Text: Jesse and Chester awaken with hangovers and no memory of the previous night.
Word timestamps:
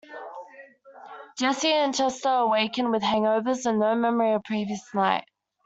Jesse 1.37 1.69
and 1.71 1.93
Chester 1.93 2.27
awaken 2.27 2.89
with 2.89 3.03
hangovers 3.03 3.67
and 3.67 3.77
no 3.77 3.93
memory 3.93 4.31
of 4.33 4.41
the 4.41 4.47
previous 4.47 4.91
night. 4.95 5.25